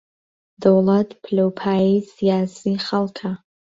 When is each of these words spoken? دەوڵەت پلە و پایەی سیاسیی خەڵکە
دەوڵەت 0.61 1.09
پلە 1.23 1.43
و 1.47 1.51
پایەی 1.59 2.05
سیاسیی 2.15 2.77
خەڵکە 2.85 3.31